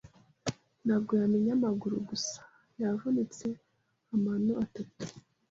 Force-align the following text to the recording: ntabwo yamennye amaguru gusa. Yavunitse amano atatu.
ntabwo 0.85 1.11
yamennye 1.21 1.51
amaguru 1.57 1.95
gusa. 2.09 2.39
Yavunitse 2.81 3.45
amano 4.15 4.53
atatu. 4.65 5.01